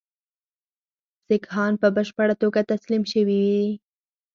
سیکهان 1.25 1.71
په 1.81 1.87
بشپړه 1.95 2.35
توګه 2.41 2.59
تسلیم 2.71 3.03
شوي 3.11 3.41
وي. 3.51 3.59